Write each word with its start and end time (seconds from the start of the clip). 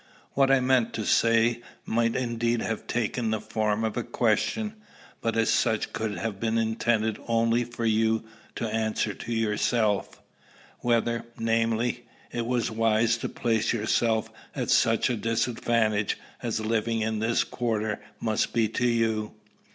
What 0.33 0.49
I 0.49 0.59
meant 0.61 0.93
to 0.95 1.05
say 1.05 1.61
might 1.85 2.15
indeed 2.15 2.59
have 2.63 2.87
taken 2.87 3.29
the 3.29 3.39
form 3.39 3.83
of 3.83 3.95
a 3.95 4.01
question, 4.03 4.73
but 5.21 5.37
as 5.37 5.51
such 5.51 5.93
could 5.93 6.17
have 6.17 6.39
been 6.39 6.57
intended 6.57 7.19
only 7.27 7.63
for 7.63 7.85
you 7.85 8.23
to 8.55 8.65
answer 8.67 9.13
to 9.13 9.31
yourself, 9.31 10.19
whether, 10.79 11.25
namely, 11.37 12.07
it 12.31 12.47
was 12.47 12.71
wise 12.71 13.15
to 13.17 13.29
place 13.29 13.73
yourself 13.73 14.31
at 14.55 14.71
such 14.71 15.07
a 15.11 15.15
disadvantage 15.15 16.17
as 16.41 16.59
living 16.59 17.01
in 17.01 17.19
this 17.19 17.43
quarter 17.43 18.01
must 18.19 18.53
be 18.53 18.67
to 18.69 18.87
you." 18.87 19.35